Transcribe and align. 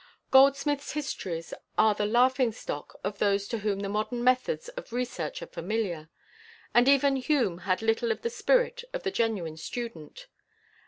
Goldsmith's 0.31 0.93
histories 0.93 1.53
are 1.77 1.93
the 1.93 2.07
laughing 2.07 2.51
stock 2.53 2.99
of 3.03 3.19
those 3.19 3.47
to 3.49 3.59
whom 3.59 3.81
the 3.81 3.87
modern 3.87 4.23
methods 4.23 4.67
of 4.69 4.91
research 4.91 5.43
are 5.43 5.45
familiar, 5.45 6.09
and 6.73 6.87
even 6.89 7.17
Hume 7.17 7.59
had 7.69 7.83
little 7.83 8.11
of 8.11 8.23
the 8.23 8.31
spirit 8.31 8.83
of 8.93 9.03
the 9.03 9.11
genuine 9.11 9.57
student. 9.57 10.25